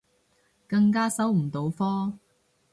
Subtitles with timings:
[0.67, 2.17] 更加收唔到科